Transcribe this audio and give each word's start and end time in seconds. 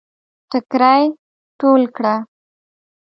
ټيکړی 0.49 1.03
ټول 1.59 1.81
کړه 1.95 2.15